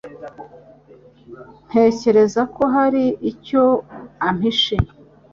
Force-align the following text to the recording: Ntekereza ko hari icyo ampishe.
Ntekereza 1.67 2.41
ko 2.55 2.63
hari 2.75 3.03
icyo 3.31 3.63
ampishe. 4.27 4.77